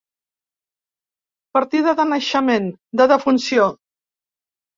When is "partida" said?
1.57-1.93